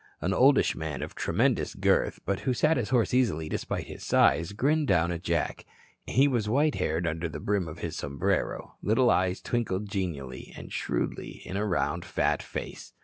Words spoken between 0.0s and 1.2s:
An oldish man of